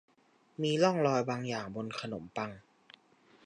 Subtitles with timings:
[0.61, 2.51] มีร่องรอยบางอย่างบนขนมปัง